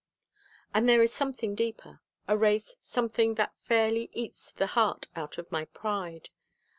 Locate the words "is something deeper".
1.03-2.01